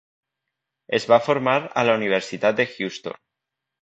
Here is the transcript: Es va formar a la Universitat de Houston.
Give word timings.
Es 0.99 1.03
va 1.11 1.19
formar 1.27 1.55
a 1.81 1.85
la 1.91 1.99
Universitat 2.01 2.59
de 2.61 2.67
Houston. 2.73 3.19